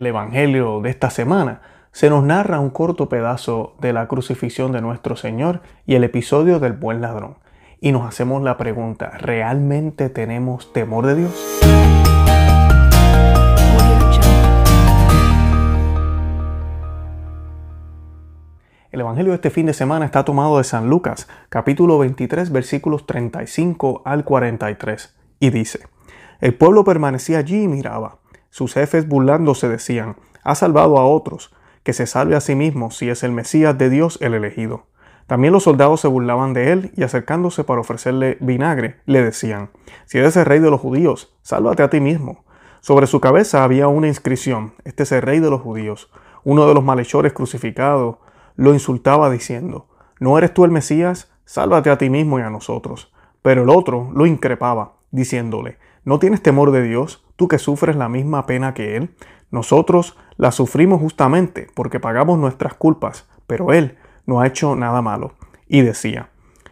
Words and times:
el 0.00 0.06
Evangelio 0.06 0.80
de 0.80 0.90
esta 0.90 1.10
semana 1.10 1.60
se 1.90 2.08
nos 2.08 2.22
narra 2.22 2.60
un 2.60 2.70
corto 2.70 3.08
pedazo 3.08 3.74
de 3.80 3.92
la 3.92 4.06
crucifixión 4.06 4.70
de 4.70 4.80
nuestro 4.80 5.16
Señor 5.16 5.60
y 5.86 5.96
el 5.96 6.04
episodio 6.04 6.60
del 6.60 6.74
buen 6.74 7.00
ladrón. 7.00 7.36
Y 7.80 7.90
nos 7.92 8.06
hacemos 8.06 8.42
la 8.42 8.56
pregunta, 8.56 9.10
¿realmente 9.18 10.08
tenemos 10.08 10.72
temor 10.72 11.06
de 11.06 11.14
Dios? 11.16 11.60
El 18.90 19.00
Evangelio 19.00 19.32
de 19.32 19.36
este 19.36 19.50
fin 19.50 19.66
de 19.66 19.74
semana 19.74 20.04
está 20.04 20.24
tomado 20.24 20.58
de 20.58 20.64
San 20.64 20.88
Lucas, 20.88 21.28
capítulo 21.48 21.98
23, 21.98 22.50
versículos 22.52 23.06
35 23.06 24.02
al 24.04 24.24
43, 24.24 25.16
y 25.40 25.50
dice, 25.50 25.80
El 26.40 26.54
pueblo 26.54 26.84
permanecía 26.84 27.38
allí 27.38 27.64
y 27.64 27.68
miraba. 27.68 28.18
Sus 28.50 28.74
jefes 28.74 29.08
burlándose 29.08 29.68
decían, 29.68 30.16
ha 30.42 30.54
salvado 30.54 30.98
a 30.98 31.06
otros, 31.06 31.54
que 31.82 31.92
se 31.92 32.06
salve 32.06 32.36
a 32.36 32.40
sí 32.40 32.54
mismo 32.54 32.90
si 32.90 33.08
es 33.08 33.22
el 33.22 33.32
Mesías 33.32 33.76
de 33.78 33.90
Dios 33.90 34.18
el 34.20 34.34
elegido. 34.34 34.86
También 35.26 35.52
los 35.52 35.64
soldados 35.64 36.00
se 36.00 36.08
burlaban 36.08 36.54
de 36.54 36.72
él 36.72 36.92
y 36.96 37.02
acercándose 37.02 37.62
para 37.62 37.80
ofrecerle 37.80 38.38
vinagre, 38.40 39.00
le 39.04 39.22
decían, 39.22 39.70
si 40.06 40.18
eres 40.18 40.36
el 40.36 40.46
rey 40.46 40.58
de 40.58 40.70
los 40.70 40.80
judíos, 40.80 41.36
sálvate 41.42 41.82
a 41.82 41.90
ti 41.90 42.00
mismo. 42.00 42.44
Sobre 42.80 43.06
su 43.06 43.20
cabeza 43.20 43.62
había 43.62 43.88
una 43.88 44.08
inscripción, 44.08 44.72
este 44.84 45.02
es 45.02 45.12
el 45.12 45.20
rey 45.20 45.40
de 45.40 45.50
los 45.50 45.60
judíos. 45.60 46.10
Uno 46.44 46.66
de 46.66 46.74
los 46.74 46.82
malhechores 46.82 47.34
crucificados 47.34 48.16
lo 48.56 48.72
insultaba 48.72 49.30
diciendo, 49.30 49.88
¿no 50.18 50.38
eres 50.38 50.54
tú 50.54 50.64
el 50.64 50.70
Mesías? 50.70 51.30
Sálvate 51.44 51.90
a 51.90 51.98
ti 51.98 52.08
mismo 52.08 52.38
y 52.38 52.42
a 52.42 52.50
nosotros. 52.50 53.12
Pero 53.42 53.64
el 53.64 53.70
otro 53.70 54.10
lo 54.14 54.26
increpaba, 54.26 54.94
diciéndole, 55.10 55.78
¿no 56.08 56.18
tienes 56.18 56.42
temor 56.42 56.72
de 56.72 56.82
Dios? 56.82 57.22
tú 57.38 57.46
que 57.46 57.58
sufres 57.58 57.94
la 57.94 58.08
misma 58.08 58.46
pena 58.46 58.74
que 58.74 58.96
Él, 58.96 59.10
nosotros 59.50 60.16
la 60.36 60.50
sufrimos 60.52 61.00
justamente 61.00 61.68
porque 61.74 62.00
pagamos 62.00 62.38
nuestras 62.38 62.74
culpas, 62.74 63.28
pero 63.46 63.72
Él 63.72 63.96
no 64.26 64.40
ha 64.40 64.46
hecho 64.46 64.74
nada 64.74 65.02
malo. 65.02 65.34
Y 65.68 65.82
decía, 65.82 66.30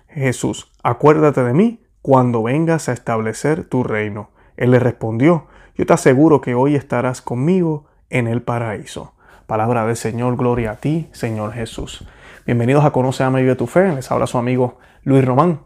Jesús, 0.08 0.72
acuérdate 0.82 1.44
de 1.44 1.52
mí 1.52 1.84
cuando 2.02 2.42
vengas 2.42 2.88
a 2.88 2.92
establecer 2.92 3.64
tu 3.64 3.84
reino. 3.84 4.30
Él 4.56 4.72
le 4.72 4.80
respondió, 4.80 5.46
yo 5.76 5.86
te 5.86 5.92
aseguro 5.92 6.40
que 6.40 6.54
hoy 6.54 6.74
estarás 6.74 7.22
conmigo 7.22 7.84
en 8.10 8.26
el 8.26 8.42
paraíso. 8.42 9.12
Palabra 9.46 9.86
del 9.86 9.96
Señor, 9.96 10.36
gloria 10.36 10.72
a 10.72 10.76
ti, 10.76 11.08
Señor 11.12 11.52
Jesús. 11.52 12.08
Bienvenidos 12.44 12.84
a 12.84 12.90
Conoce, 12.90 13.22
a 13.22 13.40
y 13.40 13.44
de 13.44 13.54
tu 13.54 13.66
Fe. 13.68 13.92
Les 13.92 14.10
habla 14.10 14.26
su 14.26 14.38
amigo 14.38 14.78
Luis 15.04 15.24
Román. 15.24 15.60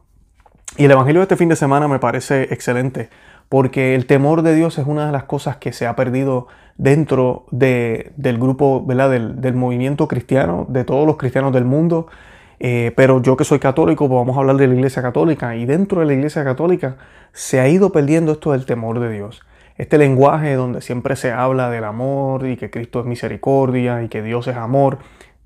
Y 0.77 0.85
el 0.85 0.91
Evangelio 0.91 1.21
de 1.21 1.25
este 1.25 1.37
fin 1.37 1.49
de 1.49 1.57
semana 1.57 1.89
me 1.89 1.99
parece 1.99 2.43
excelente 2.53 3.09
porque 3.51 3.97
el 3.97 4.07
temor 4.07 4.43
de 4.43 4.55
Dios 4.55 4.79
es 4.79 4.87
una 4.87 5.07
de 5.07 5.13
las 5.13 5.25
cosas 5.25 5.57
que 5.57 5.73
se 5.73 5.89
ha 5.89 5.97
perdido 5.97 6.47
dentro 6.79 7.47
del 7.51 8.39
grupo, 8.39 8.87
¿verdad? 8.87 9.11
Del, 9.11 9.55
movimiento 9.55 10.07
cristiano, 10.07 10.67
de 10.69 10.85
todos 10.85 11.05
los 11.05 11.17
cristianos 11.17 11.53
del 11.53 11.65
mundo. 11.65 12.07
Eh, 12.61 12.93
pero 12.95 13.21
yo 13.21 13.37
que 13.37 13.43
soy 13.43 13.59
católico, 13.59 14.07
pues 14.07 14.17
vamos 14.17 14.37
a 14.37 14.41
hablar 14.41 14.57
de 14.57 14.69
la 14.69 14.75
Iglesia 14.75 15.03
Católica. 15.03 15.57
Y 15.57 15.67
dentro 15.67 15.99
de 15.99 16.07
la 16.07 16.13
Iglesia 16.13 16.45
Católica 16.45 16.97
se 17.33 17.59
ha 17.59 17.67
ido 17.67 17.91
perdiendo 17.91 18.31
esto 18.31 18.53
del 18.53 18.67
temor 18.67 19.01
de 19.01 19.11
Dios. 19.11 19.43
Este 19.77 19.99
lenguaje 19.99 20.55
donde 20.55 20.81
siempre 20.81 21.17
se 21.17 21.33
habla 21.33 21.71
del 21.71 21.83
amor 21.83 22.47
y 22.47 22.57
que 22.57 22.71
Cristo 22.71 23.01
es 23.01 23.07
misericordia 23.07 24.05
y 24.05 24.09
que 24.09 24.23
Dios 24.23 24.47
es 24.47 24.57
amor. 24.57 24.99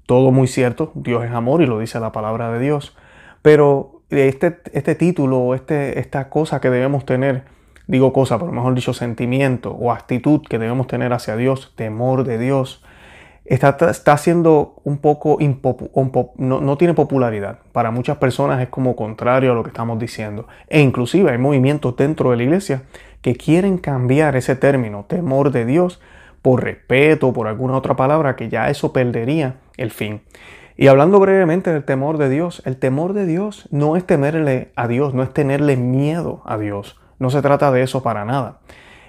Todo 0.05 0.31
muy 0.31 0.47
cierto, 0.47 0.93
Dios 0.95 1.25
es 1.25 1.31
amor 1.31 1.63
y 1.63 1.67
lo 1.67 1.79
dice 1.79 1.99
la 2.01 2.13
palabra 2.13 2.53
de 2.53 2.59
Dios. 2.59 2.95
Pero 3.41 4.03
este, 4.11 4.59
este 4.75 4.95
título, 4.95 5.55
este, 5.55 5.99
esta 5.99 6.29
cosa 6.29 6.61
que 6.61 6.69
debemos 6.69 7.07
tener 7.07 7.54
digo 7.87 8.13
cosa, 8.13 8.39
pero 8.39 8.53
mejor 8.53 8.75
dicho 8.75 8.95
sentimiento 8.95 9.73
o 9.73 9.93
actitud 9.93 10.43
que 10.49 10.59
debemos 10.59 10.87
tener 10.87 11.13
hacia 11.13 11.37
Dios, 11.37 11.73
temor 11.77 12.25
de 12.25 12.39
Dios, 12.39 12.83
está, 13.45 13.77
está 13.91 14.17
siendo 14.17 14.77
un 14.85 14.99
poco, 14.99 15.39
no, 16.37 16.61
no, 16.61 16.79
tiene 16.79 16.95
popularidad. 16.95 17.59
Para 17.73 17.91
muchas 17.91 18.17
personas 18.17 18.61
es 18.63 18.69
como 18.69 18.97
contrario 18.97 19.53
a 19.53 19.55
lo 19.55 19.63
que 19.63 19.69
estamos 19.69 19.99
diciendo. 19.99 20.47
E 20.69 20.81
inclusive 20.81 21.31
hay 21.31 21.39
movimientos 21.39 21.97
dentro 21.97 22.31
de 22.31 22.37
la 22.37 22.43
iglesia 22.43 22.83
que 23.21 23.37
quieren 23.37 23.79
cambiar 23.79 24.37
ese 24.37 24.57
término, 24.57 25.05
temor 25.09 25.51
de 25.51 25.65
Dios, 25.65 26.01
por 26.43 26.63
respeto 26.63 27.33
por 27.33 27.49
alguna 27.49 27.77
otra 27.77 27.97
palabra, 27.97 28.37
que 28.37 28.51
ya 28.51 28.69
eso 28.69 28.93
perdería 28.93 29.57
el 29.79 29.91
fin. 29.91 30.21
Y 30.77 30.89
hablando 30.89 31.21
brevemente 31.21 31.73
del 31.73 31.85
temor 31.85 32.19
de 32.19 32.29
Dios, 32.29 32.61
el 32.67 32.77
temor 32.77 33.13
de 33.13 33.27
Dios 33.27 33.69
no 33.71 33.97
es 33.97 34.05
temerle 34.05 34.73
a 34.75 34.89
Dios, 34.89 35.15
no 35.15 35.23
es 35.23 35.33
tenerle 35.33 35.77
miedo 35.77 36.43
a 36.45 36.59
Dios. 36.59 37.01
No 37.25 37.31
se 37.31 37.41
trata 37.41 37.73
de 37.73 37.81
eso 37.81 38.03
para 38.03 38.27
nada. 38.27 38.59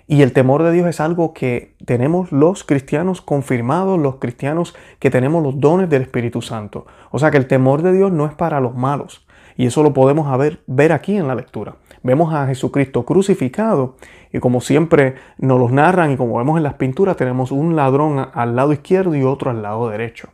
Y 0.08 0.22
el 0.22 0.32
temor 0.32 0.64
de 0.64 0.72
Dios 0.72 0.88
es 0.88 1.02
algo 1.02 1.34
que 1.34 1.76
tenemos 1.84 2.32
los 2.32 2.64
cristianos 2.64 3.20
confirmados, 3.20 4.00
los 4.00 4.20
cristianos 4.20 4.74
que 5.00 5.10
tenemos 5.10 5.44
los 5.44 5.60
dones 5.60 5.90
del 5.90 6.04
Espíritu 6.04 6.42
Santo. 6.42 6.86
O 7.12 7.20
sea 7.20 7.30
que 7.30 7.36
el 7.36 7.46
temor 7.46 7.82
de 7.82 7.92
Dios 7.92 8.14
no 8.14 8.26
es 8.26 8.34
para 8.34 8.62
los 8.62 8.74
malos. 8.74 9.28
Y 9.58 9.66
eso 9.66 9.84
lo 9.84 9.92
podemos 9.92 10.30
ver, 10.66 10.92
aquí 10.94 11.18
en 11.18 11.28
la 11.28 11.36
lectura. 11.36 11.76
Vemos 12.04 12.34
a 12.34 12.48
Jesucristo 12.48 13.04
crucificado 13.04 13.98
y 14.32 14.40
como 14.40 14.62
siempre 14.62 15.16
nos 15.38 15.60
los 15.60 15.74
narran 15.74 16.14
y 16.14 16.16
como 16.16 16.38
vemos 16.38 16.56
en 16.56 16.64
las 16.64 16.76
pinturas 16.76 17.18
tenemos 17.18 17.52
un 17.52 17.76
ladrón 17.76 18.30
al 18.34 18.56
lado 18.56 18.72
izquierdo 18.72 19.14
y 19.14 19.24
otro 19.24 19.52
al 19.52 19.62
lado 19.62 19.90
derecho. 19.90 20.30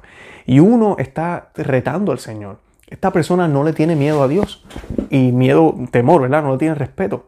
Y 0.45 0.59
uno 0.59 0.97
está 0.99 1.49
retando 1.55 2.11
al 2.11 2.19
Señor. 2.19 2.59
Esta 2.87 3.09
persona 3.09 3.47
no 3.47 3.63
le 3.63 3.73
tiene 3.73 3.95
miedo 3.95 4.21
a 4.21 4.27
Dios 4.27 4.63
y 5.09 5.31
miedo, 5.31 5.73
temor, 5.89 6.21
¿verdad? 6.21 6.43
No 6.43 6.51
le 6.51 6.57
tiene 6.59 6.75
respeto 6.75 7.25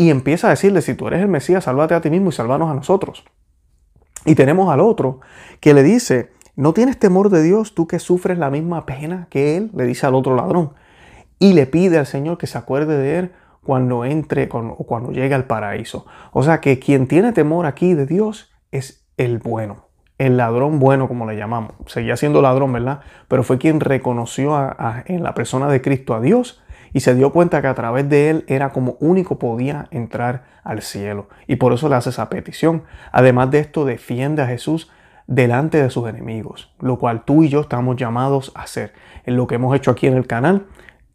y 0.00 0.08
empieza 0.08 0.46
a 0.46 0.50
decirle, 0.50 0.80
si 0.80 0.94
tú 0.94 1.08
eres 1.08 1.20
el 1.20 1.28
Mesías, 1.28 1.64
sálvate 1.64 1.92
a 1.92 2.00
ti 2.00 2.08
mismo 2.08 2.30
y 2.30 2.32
sálvanos 2.32 2.70
a 2.70 2.74
nosotros. 2.74 3.22
Y 4.24 4.34
tenemos 4.34 4.72
al 4.72 4.80
otro 4.80 5.20
que 5.60 5.74
le 5.74 5.82
dice, 5.82 6.32
¿no 6.56 6.72
tienes 6.72 6.98
temor 6.98 7.28
de 7.28 7.42
Dios 7.42 7.74
tú 7.74 7.86
que 7.86 7.98
sufres 7.98 8.38
la 8.38 8.48
misma 8.48 8.86
pena 8.86 9.26
que 9.28 9.58
Él? 9.58 9.70
Le 9.74 9.84
dice 9.84 10.06
al 10.06 10.14
otro 10.14 10.34
ladrón. 10.34 10.72
Y 11.38 11.52
le 11.52 11.66
pide 11.66 11.98
al 11.98 12.06
Señor 12.06 12.38
que 12.38 12.46
se 12.46 12.56
acuerde 12.56 12.96
de 12.96 13.18
Él 13.18 13.32
cuando 13.62 14.06
entre 14.06 14.48
o 14.50 14.84
cuando 14.86 15.12
llegue 15.12 15.34
al 15.34 15.44
paraíso. 15.44 16.06
O 16.32 16.42
sea 16.42 16.62
que 16.62 16.78
quien 16.78 17.06
tiene 17.06 17.34
temor 17.34 17.66
aquí 17.66 17.92
de 17.92 18.06
Dios 18.06 18.50
es 18.70 19.06
el 19.18 19.36
bueno, 19.36 19.88
el 20.16 20.38
ladrón 20.38 20.78
bueno 20.78 21.08
como 21.08 21.26
le 21.26 21.36
llamamos. 21.36 21.72
Seguía 21.84 22.16
siendo 22.16 22.40
ladrón, 22.40 22.72
¿verdad? 22.72 23.00
Pero 23.28 23.42
fue 23.42 23.58
quien 23.58 23.80
reconoció 23.80 24.58
en 25.04 25.22
la 25.22 25.34
persona 25.34 25.68
de 25.68 25.82
Cristo 25.82 26.14
a 26.14 26.22
Dios 26.22 26.62
y 26.92 27.00
se 27.00 27.14
dio 27.14 27.32
cuenta 27.32 27.62
que 27.62 27.68
a 27.68 27.74
través 27.74 28.08
de 28.08 28.30
él 28.30 28.44
era 28.48 28.70
como 28.70 28.96
único 29.00 29.38
podía 29.38 29.86
entrar 29.90 30.44
al 30.64 30.82
cielo. 30.82 31.28
Y 31.46 31.56
por 31.56 31.72
eso 31.72 31.88
le 31.88 31.96
hace 31.96 32.10
esa 32.10 32.28
petición. 32.28 32.84
Además 33.12 33.50
de 33.50 33.60
esto, 33.60 33.84
defiende 33.84 34.42
a 34.42 34.46
Jesús 34.46 34.90
delante 35.26 35.80
de 35.80 35.90
sus 35.90 36.08
enemigos, 36.08 36.74
lo 36.80 36.98
cual 36.98 37.24
tú 37.24 37.44
y 37.44 37.48
yo 37.48 37.60
estamos 37.60 37.96
llamados 37.96 38.52
a 38.54 38.62
hacer. 38.62 38.92
En 39.24 39.36
lo 39.36 39.46
que 39.46 39.54
hemos 39.54 39.74
hecho 39.76 39.92
aquí 39.92 40.06
en 40.06 40.16
el 40.16 40.26
canal, 40.26 40.66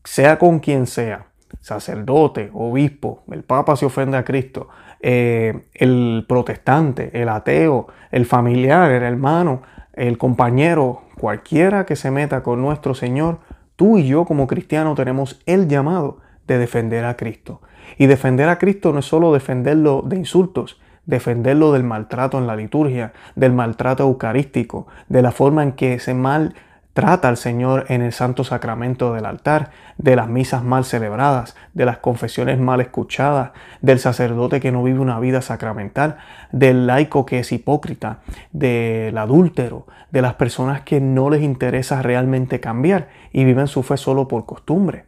sea 0.03 0.39
con 0.39 0.59
quien 0.59 0.87
sea, 0.87 1.27
sacerdote, 1.59 2.49
obispo, 2.53 3.23
el 3.31 3.43
papa 3.43 3.75
se 3.75 3.85
ofende 3.85 4.17
a 4.17 4.23
Cristo, 4.23 4.69
eh, 5.01 5.65
el 5.73 6.25
protestante, 6.27 7.21
el 7.21 7.27
ateo, 7.27 7.87
el 8.11 8.25
familiar, 8.25 8.91
el 8.91 9.03
hermano, 9.03 9.63
el 9.93 10.17
compañero, 10.17 11.01
cualquiera 11.19 11.85
que 11.85 11.95
se 11.95 12.11
meta 12.11 12.43
con 12.43 12.61
nuestro 12.61 12.93
Señor, 12.93 13.39
Tú 13.75 13.97
y 13.97 14.07
yo 14.07 14.25
como 14.25 14.47
cristianos 14.47 14.95
tenemos 14.95 15.41
el 15.45 15.67
llamado 15.67 16.19
de 16.47 16.57
defender 16.57 17.05
a 17.05 17.17
Cristo. 17.17 17.61
Y 17.97 18.07
defender 18.07 18.49
a 18.49 18.57
Cristo 18.57 18.93
no 18.93 18.99
es 18.99 19.05
solo 19.05 19.33
defenderlo 19.33 20.01
de 20.05 20.17
insultos, 20.17 20.79
defenderlo 21.05 21.71
del 21.71 21.83
maltrato 21.83 22.37
en 22.37 22.47
la 22.47 22.55
liturgia, 22.55 23.13
del 23.35 23.53
maltrato 23.53 24.03
eucarístico, 24.03 24.87
de 25.07 25.21
la 25.21 25.31
forma 25.31 25.63
en 25.63 25.73
que 25.73 25.95
ese 25.95 26.13
mal 26.13 26.55
trata 26.95 27.28
al 27.28 27.35
Señor 27.35 27.88
en 27.89 28.01
el 28.01 28.13
santo 28.13 28.45
sacramento 28.45 29.13
del 29.13 29.25
altar, 29.25 29.72
de 29.97 30.16
las 30.16 30.29
misas 30.29 30.63
mal 30.63 30.85
celebradas, 30.85 31.53
de 31.73 31.83
las 31.83 31.97
confesiones 31.97 32.57
mal 32.57 32.79
escuchadas, 32.79 33.51
del 33.81 34.00
sacerdote 34.00 34.61
que 34.61 34.72
no 34.72 34.81
vive 34.81 35.00
una 35.00 35.19
vida 35.19 35.41
sacramental, 35.41 36.16
del 36.53 36.88
laico 36.88 37.25
que 37.25 37.39
es 37.39 37.51
hipócrita, 37.51 38.19
del 38.53 39.17
adúltero, 39.17 39.87
de 40.11 40.22
las 40.22 40.35
personas 40.35 40.84
que 40.84 41.02
no 41.02 41.29
les 41.29 41.43
interesa 41.43 42.02
realmente 42.02 42.61
cambiar 42.61 43.09
y 43.34 43.43
viven 43.43 43.67
su 43.67 43.84
fe 43.84 43.97
solo 43.97 44.29
por 44.29 44.46
costumbre. 44.46 45.03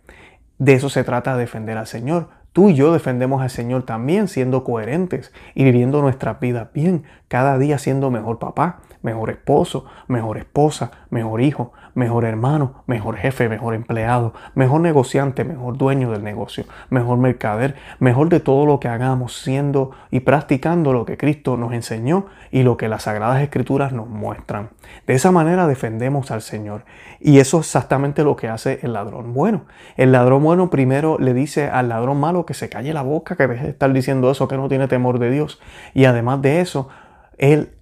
De 0.58 0.74
eso 0.74 0.90
se 0.90 1.06
trata 1.06 1.38
defender 1.38 1.78
al 1.78 1.88
Señor. 1.88 2.28
Tú 2.52 2.70
y 2.70 2.74
yo 2.74 2.92
defendemos 2.92 3.42
al 3.42 3.50
Señor 3.50 3.84
también 3.84 4.28
siendo 4.28 4.66
coherentes 4.66 5.32
y 5.56 5.64
viviendo 5.64 6.02
nuestras 6.02 6.42
vidas 6.42 6.68
bien, 6.74 7.04
cada 7.28 7.58
día 7.58 7.78
siendo 7.78 8.10
mejor 8.12 8.40
papá, 8.40 8.80
mejor 9.02 9.30
esposo, 9.30 9.86
mejor 10.08 10.38
esposa, 10.38 10.92
mejor 11.10 11.42
hijo, 11.42 11.74
mejor 11.98 12.26
hermano, 12.26 12.84
mejor 12.86 13.18
jefe, 13.18 13.50
mejor 13.50 13.74
empleado, 13.74 14.34
mejor 14.54 14.82
negociante, 14.82 15.44
mejor 15.44 15.78
dueño 15.78 16.12
del 16.12 16.24
negocio, 16.24 16.66
mejor 16.90 17.18
mercader, 17.18 17.76
mejor 18.00 18.30
de 18.30 18.40
todo 18.40 18.66
lo 18.66 18.80
que 18.80 18.88
hagamos, 18.88 19.36
siendo 19.36 19.92
y 20.12 20.20
practicando 20.20 20.94
lo 20.94 21.06
que 21.06 21.18
Cristo 21.18 21.58
nos 21.58 21.74
enseñó 21.74 22.28
y 22.52 22.64
lo 22.64 22.78
que 22.78 22.88
las 22.88 23.04
Sagradas 23.04 23.42
Escrituras 23.42 23.94
nos 23.94 24.08
muestran. 24.08 24.70
De 25.08 25.16
esa 25.16 25.32
manera 25.32 25.68
defendemos 25.68 26.30
al 26.30 26.42
Señor. 26.42 26.84
Y 27.20 27.40
eso 27.40 27.60
es 27.60 27.66
exactamente 27.66 28.24
lo 28.24 28.36
que 28.36 28.48
hace 28.48 28.80
el 28.84 28.94
ladrón 28.94 29.34
bueno. 29.34 29.64
El 29.96 30.12
ladrón 30.12 30.44
bueno 30.44 30.70
primero 30.70 31.18
le 31.20 31.34
dice 31.34 31.68
al 31.68 31.90
ladrón 31.90 32.20
malo 32.20 32.46
que 32.46 32.54
se 32.54 32.70
calle 32.70 32.94
la 32.94 33.02
boca, 33.02 33.36
que 33.36 33.48
deje 33.48 33.64
de 33.64 33.70
estar 33.72 33.92
diciendo 33.92 34.30
eso, 34.30 34.48
que 34.48 34.58
no 34.58 34.70
tiene 34.70 34.88
temor 34.88 35.18
de 35.18 35.32
Dios. 35.32 35.60
Y 35.96 36.06
además 36.06 36.44
de 36.44 36.62
eso, 36.62 36.90
él 37.38 37.74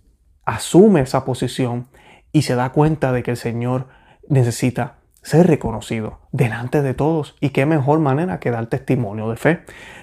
asume 0.45 1.01
esa 1.01 1.25
posición 1.25 1.87
y 2.31 2.43
se 2.43 2.55
da 2.55 2.71
cuenta 2.71 3.11
de 3.11 3.23
que 3.23 3.31
el 3.31 3.37
Señor 3.37 3.87
necesita 4.27 4.97
ser 5.21 5.47
reconocido 5.47 6.19
delante 6.31 6.81
de 6.81 6.93
todos. 6.93 7.35
Y 7.41 7.49
qué 7.49 7.65
mejor 7.65 7.99
manera 7.99 8.39
que 8.39 8.51
dar 8.51 8.67
testimonio 8.67 9.29
de 9.29 9.37
fe. 9.37 9.61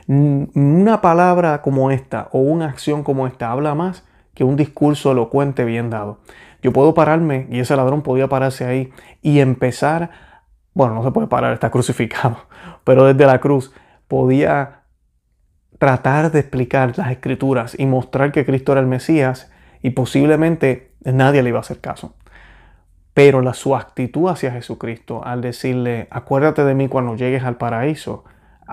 Una 0.08 1.00
palabra 1.00 1.62
como 1.62 1.90
esta 1.90 2.28
o 2.32 2.40
una 2.40 2.66
acción 2.66 3.04
como 3.04 3.26
esta 3.26 3.50
habla 3.50 3.74
más 3.74 4.04
que 4.34 4.44
un 4.44 4.56
discurso 4.56 5.12
elocuente 5.12 5.64
bien 5.64 5.90
dado. 5.90 6.18
Yo 6.62 6.72
puedo 6.72 6.94
pararme, 6.94 7.46
y 7.50 7.60
ese 7.60 7.76
ladrón 7.76 8.02
podía 8.02 8.28
pararse 8.28 8.64
ahí 8.64 8.92
y 9.20 9.40
empezar, 9.40 10.10
bueno, 10.74 10.94
no 10.94 11.02
se 11.02 11.10
puede 11.10 11.26
parar, 11.26 11.52
está 11.52 11.70
crucificado, 11.72 12.38
pero 12.84 13.04
desde 13.04 13.26
la 13.26 13.40
cruz 13.40 13.72
podía 14.08 14.81
tratar 15.82 16.30
de 16.30 16.38
explicar 16.38 16.96
las 16.96 17.10
escrituras 17.10 17.74
y 17.76 17.86
mostrar 17.86 18.30
que 18.30 18.46
Cristo 18.46 18.70
era 18.70 18.80
el 18.80 18.86
Mesías 18.86 19.50
y 19.82 19.90
posiblemente 19.90 20.92
nadie 21.02 21.42
le 21.42 21.48
iba 21.48 21.58
a 21.58 21.62
hacer 21.62 21.80
caso. 21.80 22.14
Pero 23.14 23.40
la, 23.40 23.52
su 23.52 23.74
actitud 23.74 24.30
hacia 24.30 24.52
Jesucristo 24.52 25.24
al 25.24 25.40
decirle, 25.40 26.06
acuérdate 26.12 26.62
de 26.62 26.76
mí 26.76 26.86
cuando 26.86 27.16
llegues 27.16 27.42
al 27.42 27.56
paraíso, 27.56 28.22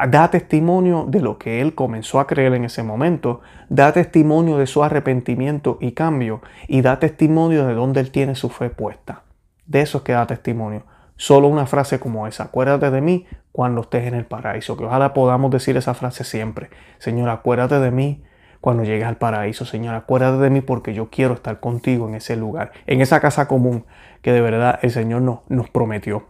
da 0.08 0.30
testimonio 0.30 1.06
de 1.08 1.22
lo 1.22 1.40
que 1.40 1.62
él 1.62 1.74
comenzó 1.74 2.20
a 2.20 2.28
creer 2.28 2.54
en 2.54 2.66
ese 2.66 2.84
momento, 2.84 3.42
da 3.70 3.92
testimonio 3.92 4.60
de 4.60 4.68
su 4.68 4.84
arrepentimiento 4.84 5.80
y 5.82 5.94
cambio, 5.94 6.44
y 6.68 6.84
da 6.84 7.00
testimonio 7.00 7.66
de 7.66 7.74
dónde 7.74 8.02
él 8.02 8.12
tiene 8.12 8.36
su 8.36 8.50
fe 8.50 8.70
puesta. 8.70 9.24
De 9.66 9.82
eso 9.82 9.98
es 9.98 10.04
que 10.04 10.12
da 10.12 10.28
testimonio. 10.28 10.84
Solo 11.20 11.50
una 11.50 11.66
frase 11.66 12.00
como 12.00 12.28
esa, 12.28 12.46
acuérdate 12.46 12.92
de 12.92 13.02
mí 13.02 13.28
cuando 13.52 13.82
estés 13.82 14.06
en 14.06 14.14
el 14.14 14.26
paraíso, 14.26 14.78
que 14.78 14.86
ojalá 14.86 15.14
podamos 15.14 15.52
decir 15.52 15.76
esa 15.76 15.94
frase 15.94 16.24
siempre. 16.24 16.70
Señor, 16.98 17.28
acuérdate 17.28 17.78
de 17.78 17.92
mí 17.92 18.24
cuando 18.62 18.86
llegues 18.86 19.06
al 19.06 19.18
paraíso, 19.18 19.66
Señor, 19.66 19.96
acuérdate 19.96 20.42
de 20.42 20.50
mí 20.50 20.62
porque 20.62 20.94
yo 20.94 21.10
quiero 21.10 21.34
estar 21.34 21.60
contigo 21.60 22.08
en 22.08 22.16
ese 22.16 22.38
lugar, 22.38 22.72
en 22.88 23.02
esa 23.02 23.20
casa 23.20 23.50
común 23.50 23.86
que 24.22 24.32
de 24.32 24.40
verdad 24.40 24.80
el 24.82 24.92
Señor 24.92 25.22
nos, 25.22 25.70
prometió. 25.72 26.30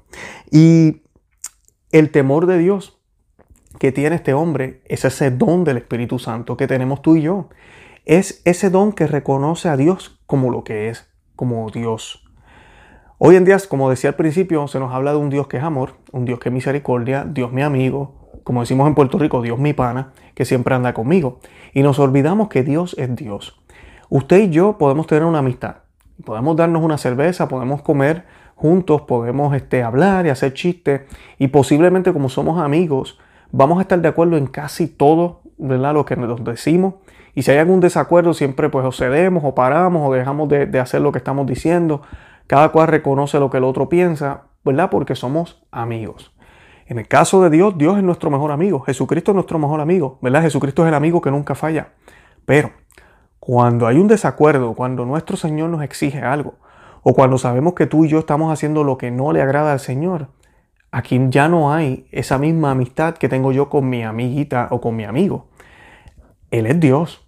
Y 0.49 1.03
el 1.91 2.09
temor 2.09 2.47
de 2.47 2.57
Dios 2.57 2.99
que 3.77 3.91
tiene 3.91 4.15
este 4.15 4.33
hombre 4.33 4.81
es 4.85 5.05
ese 5.05 5.29
don 5.29 5.65
del 5.65 5.77
Espíritu 5.77 6.17
Santo 6.17 6.57
que 6.57 6.65
tenemos 6.65 7.03
tú 7.03 7.15
y 7.15 7.21
yo. 7.21 7.49
Es 8.05 8.41
ese 8.43 8.71
don 8.71 8.91
que 8.91 9.05
reconoce 9.05 9.69
a 9.69 9.77
Dios 9.77 10.19
como 10.25 10.49
lo 10.49 10.63
que 10.63 10.89
es, 10.89 11.07
como 11.35 11.69
Dios. 11.69 12.25
Hoy 13.21 13.35
en 13.35 13.43
día, 13.43 13.57
como 13.67 13.89
decía 13.89 14.11
al 14.11 14.15
principio, 14.15 14.65
se 14.69 14.79
nos 14.79 14.93
habla 14.93 15.11
de 15.11 15.17
un 15.17 15.29
Dios 15.29 15.47
que 15.47 15.57
es 15.57 15.63
amor, 15.63 15.95
un 16.13 16.23
Dios 16.23 16.39
que 16.39 16.47
es 16.47 16.53
misericordia, 16.53 17.25
Dios 17.29 17.51
mi 17.51 17.61
amigo, 17.61 18.15
como 18.45 18.61
decimos 18.61 18.87
en 18.87 18.95
Puerto 18.95 19.19
Rico, 19.19 19.41
Dios 19.41 19.59
mi 19.59 19.73
pana, 19.73 20.13
que 20.35 20.45
siempre 20.45 20.73
anda 20.73 20.93
conmigo. 20.93 21.41
Y 21.73 21.83
nos 21.83 21.99
olvidamos 21.99 22.47
que 22.47 22.63
Dios 22.63 22.95
es 22.97 23.13
Dios. 23.17 23.59
Usted 24.07 24.43
y 24.43 24.49
yo 24.51 24.77
podemos 24.77 25.05
tener 25.05 25.25
una 25.25 25.39
amistad, 25.39 25.79
podemos 26.23 26.55
darnos 26.55 26.81
una 26.81 26.97
cerveza, 26.97 27.49
podemos 27.49 27.81
comer 27.81 28.23
juntos, 28.55 29.01
podemos 29.01 29.53
este, 29.53 29.83
hablar 29.83 30.25
y 30.25 30.29
hacer 30.29 30.53
chistes, 30.53 31.01
y 31.37 31.49
posiblemente 31.49 32.13
como 32.13 32.29
somos 32.29 32.57
amigos, 32.61 33.19
vamos 33.51 33.79
a 33.79 33.81
estar 33.81 33.99
de 33.99 34.07
acuerdo 34.07 34.37
en 34.37 34.47
casi 34.47 34.87
todo, 34.87 35.41
¿verdad? 35.57 35.93
Lo 35.93 36.05
que 36.05 36.15
nos 36.15 36.41
decimos. 36.45 36.93
Y 37.35 37.41
si 37.41 37.51
hay 37.51 37.57
algún 37.57 37.81
desacuerdo, 37.81 38.33
siempre 38.33 38.69
pues 38.69 38.85
o 38.85 38.93
cedemos 38.93 39.43
o 39.43 39.53
paramos 39.53 40.07
o 40.07 40.13
dejamos 40.13 40.47
de, 40.47 40.67
de 40.67 40.79
hacer 40.79 41.01
lo 41.01 41.11
que 41.11 41.17
estamos 41.17 41.45
diciendo. 41.45 42.01
Cada 42.49 42.69
cual 42.69 42.87
reconoce 42.87 43.39
lo 43.39 43.51
que 43.51 43.57
el 43.57 43.63
otro 43.63 43.87
piensa, 43.87 44.47
¿verdad? 44.65 44.89
Porque 44.89 45.13
somos 45.13 45.63
amigos. 45.71 46.33
En 46.87 46.97
el 46.97 47.07
caso 47.07 47.43
de 47.43 47.51
Dios, 47.51 47.77
Dios 47.77 47.97
es 47.97 48.03
nuestro 48.03 48.31
mejor 48.31 48.51
amigo. 48.51 48.79
Jesucristo 48.79 49.31
es 49.31 49.35
nuestro 49.35 49.59
mejor 49.59 49.79
amigo, 49.79 50.17
¿verdad? 50.21 50.41
Jesucristo 50.41 50.83
es 50.83 50.87
el 50.87 50.95
amigo 50.95 51.21
que 51.21 51.29
nunca 51.29 51.53
falla. 51.53 51.93
Pero 52.45 52.71
cuando 53.39 53.85
hay 53.85 53.97
un 53.97 54.07
desacuerdo, 54.07 54.73
cuando 54.73 55.05
nuestro 55.05 55.37
Señor 55.37 55.69
nos 55.69 55.83
exige 55.83 56.21
algo, 56.21 56.55
o 57.03 57.13
cuando 57.13 57.37
sabemos 57.37 57.75
que 57.75 57.85
tú 57.85 58.05
y 58.05 58.09
yo 58.09 58.17
estamos 58.17 58.51
haciendo 58.51 58.83
lo 58.83 58.97
que 58.97 59.11
no 59.11 59.31
le 59.31 59.41
agrada 59.41 59.71
al 59.71 59.79
Señor, 59.79 60.29
Aquí 60.91 61.19
ya 61.29 61.47
no 61.47 61.71
hay 61.71 62.07
esa 62.11 62.39
misma 62.39 62.71
amistad 62.71 63.15
que 63.15 63.29
tengo 63.29 63.51
yo 63.51 63.69
con 63.69 63.89
mi 63.89 64.03
amiguita 64.03 64.69
o 64.71 64.81
con 64.81 64.95
mi 64.95 65.03
amigo. 65.03 65.47
Él 66.49 66.65
es 66.65 66.79
Dios. 66.79 67.27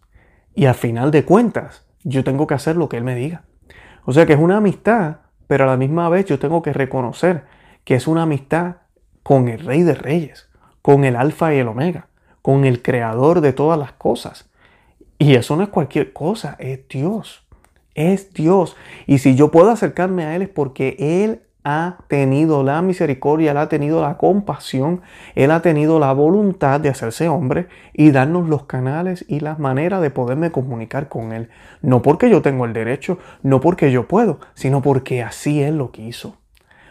Y 0.56 0.65
al 0.65 0.73
final 0.73 1.12
de 1.12 1.23
cuentas, 1.25 1.85
yo 2.03 2.23
tengo 2.23 2.47
que 2.47 2.56
hacer 2.56 2.75
lo 2.75 2.89
que 2.89 2.97
Él 2.97 3.03
me 3.03 3.15
diga. 3.15 3.44
O 4.06 4.13
sea 4.13 4.25
que 4.25 4.33
es 4.33 4.39
una 4.39 4.57
amistad, 4.57 5.18
pero 5.48 5.65
a 5.65 5.68
la 5.68 5.77
misma 5.77 6.09
vez 6.09 6.25
yo 6.25 6.39
tengo 6.39 6.62
que 6.62 6.74
reconocer 6.74 7.44
que 7.83 7.95
es 7.95 8.07
una 8.07 8.24
amistad 8.24 8.77
con 9.24 9.48
el 9.48 9.59
Rey 9.59 9.83
de 9.83 9.95
Reyes, 9.95 10.50
con 10.81 11.03
el 11.03 11.15
Alfa 11.15 11.53
y 11.53 11.59
el 11.59 11.68
Omega, 11.68 12.07
con 12.42 12.65
el 12.65 12.81
Creador 12.81 13.42
de 13.42 13.53
todas 13.53 13.77
las 13.77 13.92
cosas. 13.92 14.50
Y 15.19 15.36
eso 15.36 15.56
no 15.56 15.63
es 15.63 15.69
cualquier 15.69 16.13
cosa, 16.13 16.56
es 16.59 16.88
Dios. 16.88 17.45
Es 17.94 18.33
Dios. 18.33 18.75
Y 19.06 19.19
si 19.19 19.36
yo 19.36 19.51
puedo 19.51 19.69
acercarme 19.69 20.24
a 20.24 20.36
Él 20.36 20.42
es 20.44 20.50
porque 20.50 20.95
Él 20.97 21.42
ha 21.63 21.98
tenido 22.08 22.63
la 22.63 22.81
misericordia, 22.81 23.52
Él 23.52 23.58
ha 23.58 23.69
tenido 23.69 24.02
la 24.02 24.18
compasión, 24.18 25.02
Él 25.36 25.52
ha 25.52 25.62
tenido 25.62 26.00
la 26.00 26.12
voluntad 26.13 26.80
de 26.80 26.90
hacerse 26.90 27.30
hombre 27.30 27.68
y 27.94 28.12
darnos 28.12 28.50
los 28.50 28.63
canales 28.63 29.25
y 29.28 29.42
las 29.42 29.60
maneras 29.60 30.02
de 30.02 30.10
poderme 30.10 30.52
comunicar 30.52 31.08
con 31.08 31.31
Él. 31.31 31.50
No 31.81 32.02
porque 32.02 32.30
yo 32.30 32.42
tengo 32.42 32.66
el 32.66 32.74
derecho, 32.74 33.19
no 33.44 33.62
porque 33.62 33.92
yo 33.92 34.08
puedo, 34.08 34.40
sino 34.54 34.81
porque 34.81 35.22
así 35.22 35.62
Él 35.62 35.78
lo 35.78 35.92
quiso. 35.92 36.38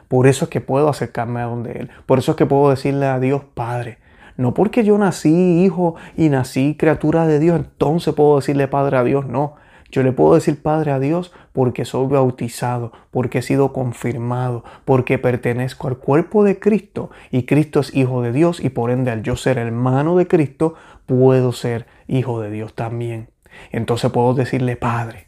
Por 0.08 0.26
eso 0.26 0.46
es 0.46 0.50
que 0.50 0.60
puedo 0.60 0.88
acercarme 0.88 1.40
a 1.40 1.44
donde 1.44 1.72
Él. 1.72 1.90
Por 2.06 2.18
eso 2.18 2.32
es 2.32 2.36
que 2.36 2.46
puedo 2.46 2.70
decirle 2.70 3.06
a 3.06 3.20
Dios 3.20 3.42
Padre. 3.54 3.98
No 4.36 4.54
porque 4.54 4.84
yo 4.84 4.96
nací 4.96 5.62
hijo 5.62 5.96
y 6.16 6.30
nací 6.30 6.76
criatura 6.78 7.26
de 7.26 7.38
Dios, 7.38 7.56
entonces 7.58 8.14
puedo 8.14 8.36
decirle 8.36 8.68
Padre 8.68 8.96
a 8.96 9.04
Dios, 9.04 9.26
no. 9.26 9.56
Yo 9.90 10.02
le 10.02 10.12
puedo 10.12 10.34
decir 10.34 10.62
Padre 10.62 10.92
a 10.92 11.00
Dios 11.00 11.32
porque 11.52 11.84
soy 11.84 12.06
bautizado, 12.06 12.92
porque 13.10 13.38
he 13.38 13.42
sido 13.42 13.72
confirmado, 13.72 14.64
porque 14.84 15.18
pertenezco 15.18 15.88
al 15.88 15.98
cuerpo 15.98 16.44
de 16.44 16.58
Cristo 16.58 17.10
y 17.30 17.44
Cristo 17.44 17.80
es 17.80 17.94
hijo 17.94 18.22
de 18.22 18.32
Dios 18.32 18.60
y 18.60 18.70
por 18.70 18.90
ende 18.90 19.10
al 19.10 19.22
yo 19.22 19.36
ser 19.36 19.58
hermano 19.58 20.16
de 20.16 20.26
Cristo 20.26 20.74
puedo 21.06 21.52
ser 21.52 21.86
hijo 22.06 22.40
de 22.40 22.50
Dios 22.50 22.74
también. 22.74 23.30
Entonces 23.72 24.10
puedo 24.12 24.34
decirle 24.34 24.76
Padre 24.76 25.26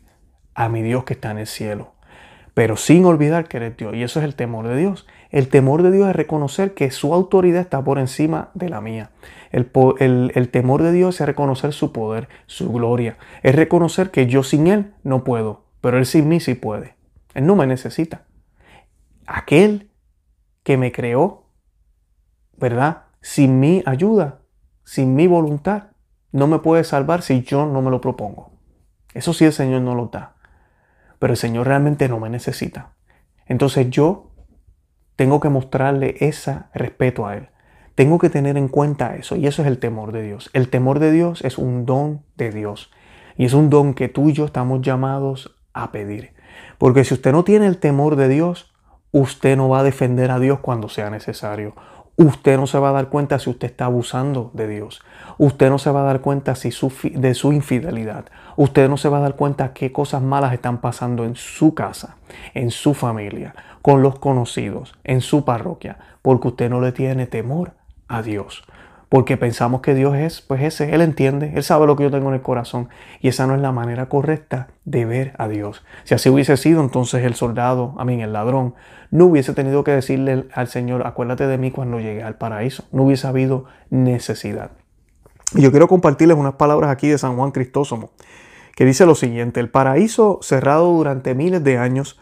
a 0.55 0.69
mi 0.69 0.83
Dios 0.83 1.05
que 1.05 1.15
está 1.15 1.31
en 1.33 1.39
el 1.39 1.47
cielo, 1.47 1.95
pero 2.55 2.77
sin 2.77 3.05
olvidar 3.07 3.49
que 3.49 3.57
eres 3.57 3.77
Dios 3.77 3.95
y 3.95 4.03
eso 4.03 4.21
es 4.21 4.25
el 4.25 4.35
temor 4.35 4.69
de 4.69 4.77
Dios. 4.77 5.07
El 5.31 5.49
temor 5.49 5.83
de 5.83 5.91
Dios 5.91 6.09
es 6.11 6.17
reconocer 6.17 6.75
que 6.75 6.91
su 6.91 7.15
autoridad 7.15 7.63
está 7.63 7.83
por 7.83 7.99
encima 7.99 8.51
de 8.55 8.69
la 8.69 8.81
mía. 8.81 9.11
El, 9.51 9.71
temor 10.51 10.83
de 10.83 10.93
Dios 10.93 11.21
es 11.21 11.27
reconocer 11.27 11.73
su 11.73 11.93
poder, 11.93 12.29
su 12.47 12.71
gloria. 12.71 13.17
Es 13.43 13.55
reconocer 13.55 14.11
que 14.11 14.27
yo 14.27 14.43
sin 14.43 14.67
Él 14.67 14.95
no 15.03 15.25
puedo, 15.25 15.65
pero 15.81 15.97
Él 15.99 16.05
sin 16.05 16.29
mí 16.29 16.41
sí 16.41 16.55
puede. 16.55 16.95
Él 17.35 17.47
no 17.47 17.57
me 17.57 17.67
necesita. 17.67 18.25
Aquel 19.27 19.91
que 20.63 20.77
me 20.77 20.93
creó, 20.93 21.47
¿verdad? 22.57 23.05
Sin 23.23 23.61
mi 23.61 23.83
ayuda, 23.87 24.41
sin 24.85 25.15
mi 25.15 25.27
voluntad, 25.27 25.85
no 26.33 26.47
me 26.47 26.59
puede 26.59 26.85
salvar 26.85 27.23
si 27.23 27.43
yo 27.43 27.67
no 27.67 27.81
me 27.81 27.91
lo 27.91 28.01
propongo. 28.01 28.53
Eso 29.15 29.33
sí 29.33 29.45
el 29.45 29.53
Señor 29.53 29.83
no 29.83 29.95
lo 29.95 30.07
da. 30.07 30.35
Pero 31.23 31.35
el 31.35 31.39
Señor 31.39 31.69
realmente 31.69 32.09
no 32.09 32.19
me 32.19 32.29
necesita. 32.29 32.95
Entonces 33.47 33.89
yo 33.91 34.33
tengo 35.15 35.39
que 35.39 35.51
mostrarle 35.51 36.17
ese 36.19 36.65
respeto 36.75 37.29
a 37.29 37.37
Él. 37.37 37.51
Tengo 37.95 38.19
que 38.19 38.29
tener 38.29 38.57
en 38.57 38.67
cuenta 38.67 39.15
eso 39.15 39.37
y 39.37 39.47
eso 39.47 39.63
es 39.63 39.69
el 39.69 39.79
temor 39.79 40.11
de 40.11 40.25
Dios. 40.25 40.51
El 40.53 40.69
temor 40.69 40.99
de 40.99 41.13
Dios 41.13 41.41
es 41.45 41.59
un 41.59 41.87
don 41.87 42.25
de 42.35 42.51
Dios 42.51 42.91
y 43.37 43.45
es 43.45 43.55
un 43.55 43.71
don 43.71 43.95
que 43.95 44.09
tú 44.09 44.31
y 44.31 44.33
yo 44.33 44.47
estamos 44.47 44.83
llamados 44.83 45.57
a 45.73 45.93
pedir. 45.93 46.35
Porque 46.77 47.05
si 47.05 47.15
usted 47.15 47.31
no 47.31 47.45
tiene 47.45 47.69
el 47.69 47.79
temor 47.79 48.17
de 48.17 48.27
Dios, 48.27 48.75
usted 49.13 49.57
no 49.57 49.69
va 49.69 49.79
a 49.79 49.85
defender 49.85 50.33
a 50.33 50.41
Dios 50.41 50.59
cuando 50.59 50.89
sea 50.89 51.09
necesario. 51.09 51.77
Usted 52.17 52.59
no 52.59 52.67
se 52.67 52.79
va 52.79 52.91
a 52.91 52.93
dar 52.93 53.09
cuenta 53.09 53.39
si 53.39 53.49
usted 53.49 53.69
está 53.71 53.87
abusando 53.87 54.51
de 54.53 54.69
Dios. 54.69 55.03
Usted 55.39 55.71
no 55.71 55.79
se 55.79 55.91
va 55.91 56.03
a 56.03 56.05
dar 56.05 56.21
cuenta 56.21 56.55
si 56.55 56.71
de 57.15 57.35
su 57.35 57.53
infidelidad. 57.53 58.27
Usted 58.57 58.89
no 58.89 58.99
se 58.99 59.09
va 59.09 59.19
a 59.19 59.23
dar 59.23 59.37
cuenta 59.37 59.73
qué 59.73 59.93
cosas 59.93 60.21
malas 60.23 60.53
están 60.53 60.79
pasando 60.79 61.25
en 61.25 61.37
su 61.37 61.75
casa, 61.75 62.17
en 62.53 62.71
su 62.71 62.93
familia, 62.93 63.55
con 63.81 64.03
los 64.03 64.19
conocidos, 64.19 64.95
en 65.05 65.23
su 65.23 65.45
parroquia, 65.45 65.99
porque 66.21 66.49
usted 66.49 66.69
no 66.69 66.81
le 66.81 66.93
tiene 66.93 67.27
temor 67.27 67.73
a 68.09 68.21
Dios. 68.21 68.63
Porque 69.13 69.37
pensamos 69.37 69.83
que 69.83 69.95
Dios 69.95 70.17
es, 70.17 70.41
pues 70.41 70.63
ese, 70.63 70.95
Él 70.95 71.03
entiende, 71.03 71.53
Él 71.55 71.63
sabe 71.63 71.87
lo 71.87 71.97
que 71.97 72.05
yo 72.05 72.11
tengo 72.11 72.31
en 72.31 72.35
el 72.35 72.41
corazón. 72.41 72.89
Y 73.21 73.29
esa 73.29 73.47
no 73.47 73.55
es 73.55 73.61
la 73.61 73.71
manera 73.71 74.09
correcta 74.09 74.69
de 74.87 75.05
ver 75.05 75.35
a 75.37 75.49
Dios. 75.49 75.85
Si 76.05 76.15
así 76.15 76.31
hubiese 76.31 76.57
sido, 76.57 76.81
entonces 76.81 77.23
el 77.23 77.35
soldado, 77.35 77.95
a 77.99 78.07
mí, 78.07 78.23
el 78.23 78.33
ladrón, 78.33 78.75
no 79.11 79.27
hubiese 79.27 79.53
tenido 79.53 79.85
que 79.85 79.91
decirle 79.91 80.47
al 80.55 80.67
Señor, 80.67 81.07
acuérdate 81.07 81.47
de 81.47 81.59
mí 81.59 81.71
cuando 81.71 82.01
llegue 82.01 82.23
al 82.23 82.37
paraíso. 82.37 82.85
No 82.91 83.03
hubiese 83.03 83.27
habido 83.27 83.67
necesidad. 83.91 84.71
Y 85.55 85.61
yo 85.61 85.73
quiero 85.73 85.89
compartirles 85.89 86.39
unas 86.39 86.55
palabras 86.55 86.91
aquí 86.91 87.09
de 87.09 87.19
San 87.19 87.37
Juan 87.37 87.51
Cristóstomo, 87.51 88.13
que 88.75 88.87
dice 88.87 89.05
lo 89.05 89.15
siguiente, 89.15 89.61
el 89.61 89.69
paraíso 89.69 90.39
cerrado 90.41 90.91
durante 90.91 91.35
miles 91.35 91.63
de 91.63 91.77
años 91.77 92.19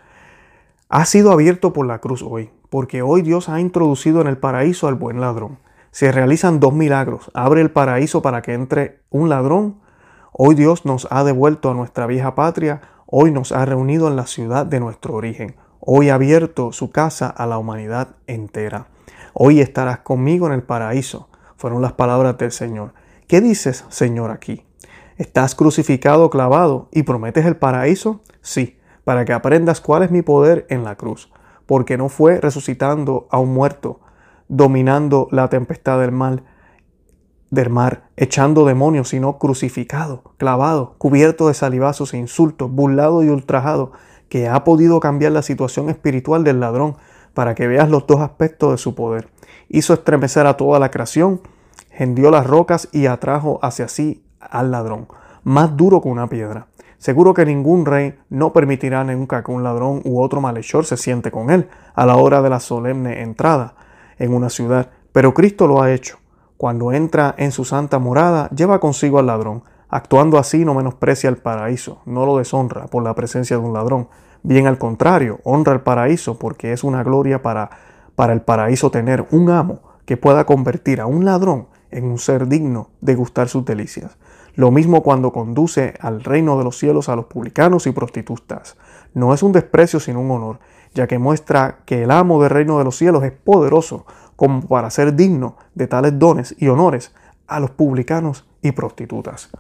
ha 0.89 1.05
sido 1.05 1.31
abierto 1.31 1.73
por 1.73 1.87
la 1.87 2.01
cruz 2.01 2.21
hoy, 2.21 2.51
porque 2.69 3.03
hoy 3.03 3.23
Dios 3.23 3.49
ha 3.49 3.61
introducido 3.61 4.21
en 4.21 4.27
el 4.27 4.39
paraíso 4.39 4.89
al 4.89 4.97
buen 4.97 5.21
ladrón 5.21 5.59
se 5.91 6.13
realizan 6.13 6.61
dos 6.61 6.73
milagros. 6.73 7.31
Abre 7.35 7.61
el 7.61 7.71
paraíso 7.71 8.23
para 8.23 8.43
que 8.43 8.55
entre 8.55 9.01
un 9.11 9.29
ladrón. 9.29 9.81
Hoy 10.33 10.55
Dios 10.55 10.85
nos 10.85 11.09
ha 11.11 11.25
devuelto 11.25 11.71
a 11.71 11.75
nuestra 11.75 12.07
vieja 12.07 12.35
patria. 12.35 12.81
hoy 13.13 13.33
nos 13.33 13.51
ha 13.51 13.65
reunido 13.65 14.07
en 14.07 14.15
la 14.15 14.27
ciudad 14.27 14.65
de 14.65 14.79
nuestro 14.79 15.15
origen. 15.15 15.57
Hoy 15.81 16.11
ha 16.11 16.15
abierto 16.15 16.71
su 16.71 16.93
casa 16.93 17.27
a 17.27 17.45
la 17.47 17.59
humanidad 17.59 18.11
entera. 18.29 18.87
Hoy 19.33 19.61
estarás 19.61 19.99
conmigo 19.99 20.47
en 20.47 20.53
el 20.53 20.63
paraíso. 20.63 21.29
Fueron 21.57 21.83
las 21.83 21.95
palabras 21.95 22.39
del 22.39 22.53
Señor. 22.53 22.93
¿Qué 23.27 23.41
dices, 23.41 23.85
Señor, 23.89 24.31
aquí? 24.31 24.65
¿Estás 25.17 25.55
crucificado, 25.55 26.31
clavado 26.31 26.89
y 26.93 27.03
prometes 27.03 27.45
el 27.47 27.57
paraíso? 27.57 28.21
Sí, 28.43 28.79
para 29.05 29.25
que 29.25 29.33
aprendas 29.33 29.81
cuál 29.81 30.03
es 30.03 30.11
mi 30.11 30.23
poder 30.23 30.67
en 30.71 30.85
la 30.85 30.95
cruz, 30.95 31.33
porque 31.67 31.99
no 31.99 32.09
fue 32.09 32.41
resucitando 32.41 33.27
a 33.31 33.39
un 33.39 33.53
muerto, 33.53 34.01
dominando 34.51 35.29
la 35.31 35.49
tempestad 35.49 36.01
del 36.01 36.11
mal, 36.11 36.43
del 37.51 37.71
mar, 37.71 38.09
echando 38.17 38.67
demonios, 38.67 39.09
sino 39.09 39.39
crucificado, 39.39 40.35
clavado, 40.39 40.97
cubierto 40.99 41.47
de 41.47 41.55
salivazos 41.55 42.13
e 42.13 42.19
insultos, 42.19 42.71
burlado 42.71 43.23
y 43.23 43.29
ultrajado, 43.29 43.93
que 44.29 44.49
ha 44.49 44.65
podido 44.65 44.99
cambiar 44.99 45.33
la 45.33 45.43
situación 45.43 45.89
espiritual 45.89 46.43
del 46.43 46.59
ladrón 46.59 46.97
para 47.33 47.55
que 47.55 47.69
veas 47.69 47.89
los 47.89 48.09
dos 48.09 48.21
aspectos 48.21 48.73
de 48.73 48.79
su 48.79 48.97
poder. 48.97 49.29
Hizo 49.69 49.95
estremecer 49.95 50.47
a 50.47 50.57
toda 50.57 50.81
la 50.81 50.91
creación, 50.91 51.41
hendió 51.93 52.33
las 52.33 52.45
rocas 52.45 52.89
y 52.91 53.07
atrajo 53.07 53.61
hacia 53.63 53.87
sí 53.87 54.25
al 54.41 54.73
ladrón, 54.73 55.07
más 55.45 55.77
duro 55.77 56.03
que 56.03 56.09
una 56.09 56.29
piedra. 56.29 56.67
Seguro 56.99 57.35
que 57.35 57.47
ningún 57.47 57.87
rey 57.87 58.19
no 58.29 58.53
permitirá 58.53 59.05
nunca 59.05 59.45
que 59.45 59.53
un 59.53 59.63
ladrón 59.63 60.03
u 60.05 60.21
otro 60.21 60.41
malhechor 60.41 60.85
se 60.87 60.97
siente 60.97 61.31
con 61.31 61.51
él 61.51 61.69
a 61.95 62.05
la 62.05 62.17
hora 62.17 62.43
de 62.43 62.51
la 62.51 62.59
solemne 62.59 63.23
entrada 63.23 63.75
en 64.21 64.33
una 64.33 64.51
ciudad, 64.51 64.91
pero 65.11 65.35
Cristo 65.35 65.67
lo 65.67 65.83
ha 65.83 65.93
hecho. 65.93 66.19
Cuando 66.57 66.93
entra 66.93 67.35
en 67.39 67.51
su 67.51 67.65
santa 67.65 67.99
morada, 67.99 68.49
lleva 68.51 68.79
consigo 68.79 69.19
al 69.19 69.27
ladrón. 69.27 69.65
Actuando 69.89 70.39
así 70.39 70.65
no 70.65 70.75
menosprecia 70.75 71.29
el 71.29 71.39
paraíso, 71.39 72.03
no 72.05 72.25
lo 72.27 72.37
deshonra 72.37 72.87
por 72.87 73.03
la 73.03 73.15
presencia 73.15 73.57
de 73.57 73.65
un 73.65 73.73
ladrón. 73.73 74.09
Bien 74.43 74.67
al 74.67 74.79
contrario, 74.79 75.41
honra 75.43 75.73
el 75.73 75.81
paraíso 75.81 76.39
porque 76.39 76.73
es 76.73 76.85
una 76.85 77.03
gloria 77.03 77.43
para, 77.43 77.71
para 78.15 78.33
el 78.33 78.43
paraíso 78.43 78.91
tener 78.91 79.27
un 79.33 79.51
amo 79.51 79.81
que 80.05 80.17
pueda 80.17 80.45
convertir 80.45 81.01
a 81.01 81.07
un 81.07 81.25
ladrón 81.25 81.69
en 81.91 82.05
un 82.05 82.19
ser 82.19 82.47
digno 82.47 82.91
de 83.01 83.17
gustar 83.17 83.49
sus 83.49 83.65
delicias. 83.65 84.17
Lo 84.55 84.71
mismo 84.71 85.03
cuando 85.03 85.33
conduce 85.33 85.95
al 86.01 86.23
reino 86.23 86.59
de 86.59 86.65
los 86.65 86.79
cielos 86.79 87.09
a 87.09 87.17
los 87.17 87.27
publicanos 87.27 87.87
y 87.87 87.93
prostitutas. 87.93 88.77
No 89.15 89.33
es 89.33 89.43
un 89.43 89.53
desprecio 89.53 89.99
sino 89.99 90.21
un 90.21 90.31
honor, 90.31 90.59
ya 90.95 91.07
que 91.07 91.19
muestra 91.19 91.79
que 91.85 92.03
el 92.03 92.11
amo 92.11 92.43
del 92.43 92.51
reino 92.51 92.79
de 92.79 92.85
los 92.85 92.97
cielos 92.97 93.23
es 93.25 93.33
poderoso 93.33 94.07
como 94.37 94.63
para 94.63 94.91
ser 94.91 95.15
digno 95.15 95.57
de 95.75 95.87
tales 95.87 96.19
dones 96.19 96.55
y 96.59 96.69
honores 96.69 97.15
a 97.47 97.61
los 97.61 97.71
publicanos 97.71 98.47
y 98.63 98.73
prostitutas. 98.73 99.51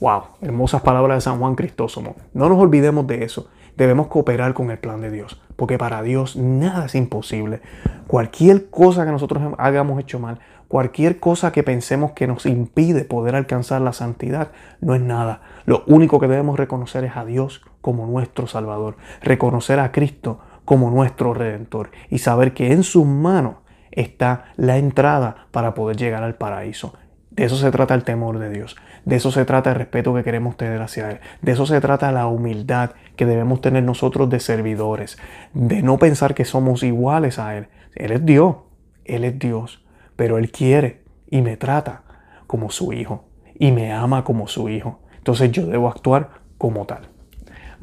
Wow, 0.00 0.22
hermosas 0.42 0.82
palabras 0.82 1.18
de 1.18 1.20
San 1.22 1.38
Juan 1.38 1.54
Cristóstomo. 1.54 2.16
No 2.32 2.48
nos 2.48 2.58
olvidemos 2.58 3.06
de 3.06 3.24
eso. 3.24 3.48
Debemos 3.76 4.08
cooperar 4.08 4.54
con 4.54 4.70
el 4.70 4.78
plan 4.78 5.00
de 5.00 5.10
Dios, 5.10 5.40
porque 5.56 5.78
para 5.78 6.02
Dios 6.02 6.36
nada 6.36 6.86
es 6.86 6.94
imposible. 6.94 7.60
Cualquier 8.06 8.70
cosa 8.70 9.04
que 9.04 9.12
nosotros 9.12 9.54
hagamos 9.58 9.98
hecho 10.00 10.18
mal, 10.18 10.38
cualquier 10.68 11.20
cosa 11.20 11.52
que 11.52 11.62
pensemos 11.62 12.12
que 12.12 12.26
nos 12.26 12.46
impide 12.46 13.04
poder 13.04 13.34
alcanzar 13.34 13.80
la 13.80 13.92
santidad, 13.92 14.48
no 14.80 14.94
es 14.94 15.00
nada. 15.00 15.40
Lo 15.64 15.84
único 15.86 16.20
que 16.20 16.28
debemos 16.28 16.58
reconocer 16.58 17.04
es 17.04 17.16
a 17.16 17.24
Dios 17.24 17.62
como 17.80 18.06
nuestro 18.06 18.46
Salvador, 18.46 18.96
reconocer 19.22 19.80
a 19.80 19.90
Cristo 19.90 20.40
como 20.64 20.90
nuestro 20.90 21.34
Redentor 21.34 21.90
y 22.10 22.18
saber 22.18 22.54
que 22.54 22.72
en 22.72 22.82
sus 22.82 23.06
manos 23.06 23.56
está 23.90 24.46
la 24.56 24.76
entrada 24.76 25.46
para 25.50 25.74
poder 25.74 25.96
llegar 25.96 26.22
al 26.22 26.34
paraíso. 26.34 26.94
De 27.30 27.44
eso 27.44 27.56
se 27.56 27.70
trata 27.72 27.94
el 27.94 28.04
temor 28.04 28.38
de 28.38 28.50
Dios. 28.50 28.76
De 29.04 29.16
eso 29.16 29.32
se 29.32 29.44
trata 29.44 29.70
el 29.70 29.76
respeto 29.76 30.14
que 30.14 30.22
queremos 30.22 30.56
tener 30.56 30.80
hacia 30.80 31.10
Él. 31.10 31.20
De 31.42 31.52
eso 31.52 31.66
se 31.66 31.80
trata 31.80 32.12
la 32.12 32.26
humildad 32.28 32.92
que 33.16 33.26
debemos 33.26 33.60
tener 33.60 33.82
nosotros 33.82 34.30
de 34.30 34.38
servidores. 34.38 35.18
De 35.52 35.82
no 35.82 35.98
pensar 35.98 36.34
que 36.34 36.44
somos 36.44 36.84
iguales 36.84 37.40
a 37.40 37.56
Él. 37.56 37.68
Él 37.96 38.12
es 38.12 38.24
Dios. 38.24 38.56
Él 39.04 39.24
es 39.24 39.38
Dios. 39.38 39.84
Pero 40.14 40.38
Él 40.38 40.52
quiere 40.52 41.02
y 41.28 41.42
me 41.42 41.56
trata 41.56 42.02
como 42.46 42.70
su 42.70 42.92
hijo. 42.92 43.24
Y 43.58 43.72
me 43.72 43.92
ama 43.92 44.22
como 44.22 44.46
su 44.46 44.68
hijo. 44.68 45.00
Entonces 45.18 45.50
yo 45.50 45.66
debo 45.66 45.88
actuar 45.88 46.42
como 46.56 46.86
tal. 46.86 47.13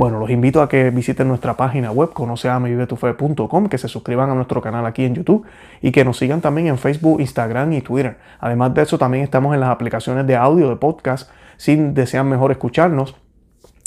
Bueno, 0.01 0.17
los 0.17 0.31
invito 0.31 0.63
a 0.63 0.67
que 0.67 0.89
visiten 0.89 1.27
nuestra 1.27 1.55
página 1.55 1.91
web 1.91 2.12
conoceamevivetufe.com, 2.12 3.70
que 3.70 3.77
se 3.77 3.88
suscriban 3.88 4.31
a 4.31 4.34
nuestro 4.34 4.60
canal 4.60 4.84
aquí 4.88 5.05
en 5.05 5.13
YouTube 5.13 5.46
y 5.79 5.91
que 5.91 6.03
nos 6.03 6.17
sigan 6.17 6.41
también 6.41 6.65
en 6.65 6.79
Facebook, 6.79 7.22
Instagram 7.22 7.72
y 7.74 7.81
Twitter. 7.81 8.17
Además 8.39 8.74
de 8.74 8.81
eso, 8.81 8.98
también 8.98 9.24
estamos 9.24 9.53
en 9.53 9.60
las 9.60 9.70
aplicaciones 9.70 10.25
de 10.25 10.36
audio 10.36 10.70
de 10.70 10.75
podcast 10.75 11.29
si 11.58 11.75
desean 11.75 12.27
mejor 12.27 12.50
escucharnos. 12.50 13.15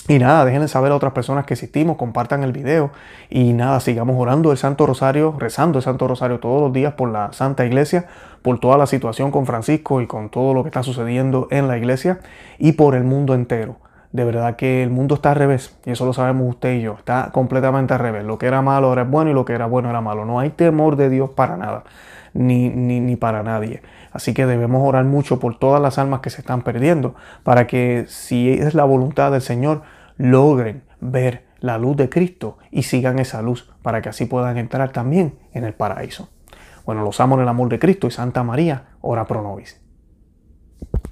Y 0.07 0.21
nada, 0.21 0.45
déjenle 0.45 0.69
saber 0.69 0.93
a 0.93 0.95
otras 0.95 1.15
personas 1.15 1.47
que 1.47 1.55
existimos, 1.55 1.97
compartan 1.97 2.45
el 2.45 2.53
video 2.53 2.93
y 3.29 3.53
nada, 3.53 3.81
sigamos 3.81 4.15
orando 4.17 4.53
el 4.53 4.57
Santo 4.57 4.87
Rosario, 4.87 5.35
rezando 5.37 5.81
el 5.81 5.83
Santo 5.83 6.07
Rosario 6.07 6.39
todos 6.39 6.63
los 6.63 6.73
días 6.73 6.93
por 6.93 7.11
la 7.11 7.33
Santa 7.33 7.67
Iglesia, 7.67 8.07
por 8.41 8.61
toda 8.61 8.79
la 8.79 8.87
situación 8.87 9.33
con 9.33 9.47
Francisco 9.47 10.01
y 10.01 10.07
con 10.07 10.31
todo 10.31 10.55
lo 10.55 10.63
que 10.63 10.69
está 10.69 10.85
sucediendo 10.85 11.49
en 11.51 11.67
la 11.67 11.77
Iglesia 11.77 12.21
y 12.61 12.71
por 12.71 12.95
el 12.95 13.03
mundo 13.03 13.35
entero 13.35 13.79
de 14.15 14.25
verdad 14.25 14.55
que 14.55 14.85
el 14.85 14.91
mundo 14.91 15.17
está 15.17 15.33
al 15.33 15.37
revés, 15.37 15.77
y 15.85 15.91
eso 15.91 16.07
lo 16.07 16.13
sabemos 16.13 16.49
usted 16.49 16.75
y 16.75 16.83
yo, 16.83 16.95
está 16.97 17.31
completamente 17.33 17.95
al 17.95 17.99
revés. 17.99 18.23
Lo 18.23 18.39
que 18.39 18.47
era 18.47 18.63
malo 18.63 18.93
era 18.93 19.03
bueno 19.03 19.33
y 19.33 19.35
lo 19.35 19.45
que 19.45 19.55
era 19.55 19.67
bueno 19.67 19.91
era 19.91 20.01
malo. 20.01 20.25
No 20.25 20.39
hay 20.39 20.51
temor 20.51 20.95
de 20.95 21.11
Dios 21.11 21.31
para 21.31 21.57
nada, 21.57 21.83
ni, 22.33 22.69
ni, 22.69 23.01
ni 23.01 23.17
para 23.17 23.43
nadie. 23.43 23.83
Así 24.13 24.33
que 24.33 24.47
debemos 24.47 24.87
orar 24.87 25.05
mucho 25.05 25.41
por 25.41 25.59
todas 25.59 25.83
las 25.83 25.99
almas 25.99 26.21
que 26.21 26.31
se 26.31 26.43
están 26.43 26.63
perdiendo, 26.63 27.17
para 27.43 27.67
que 27.67 28.05
si 28.07 28.51
es 28.51 28.75
la 28.75 28.85
voluntad 28.85 29.33
del 29.33 29.43
Señor, 29.43 29.83
logren 30.17 30.85
ver 31.01 31.47
la 31.59 31.77
luz 31.77 31.97
de 31.97 32.09
Cristo 32.09 32.59
y 32.71 32.85
sigan 32.85 33.19
esa 33.19 33.43
luz, 33.43 33.69
para 33.83 34.01
que 34.01 34.11
así 34.11 34.27
puedan 34.27 34.59
entrar 34.59 34.93
también 34.93 35.41
en 35.53 35.65
el 35.65 35.75
paraíso. 35.75 36.29
Bueno, 36.87 37.03
los 37.03 37.19
amo 37.19 37.35
en 37.35 37.43
el 37.43 37.49
amor 37.49 37.69
de 37.69 37.81
Cristo 37.81 38.07
y 38.07 38.13
Santa 38.13 38.45
María, 38.45 38.85
ora 39.01 39.25
pro 39.25 39.43
nobis. 39.43 39.84